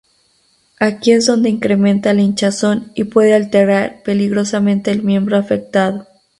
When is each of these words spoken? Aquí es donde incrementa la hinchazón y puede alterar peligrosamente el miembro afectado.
Aquí 0.79 1.11
es 1.11 1.27
donde 1.27 1.51
incrementa 1.51 2.15
la 2.15 2.23
hinchazón 2.23 2.91
y 2.95 3.03
puede 3.03 3.35
alterar 3.35 4.01
peligrosamente 4.01 4.89
el 4.89 5.03
miembro 5.03 5.37
afectado. 5.37 6.07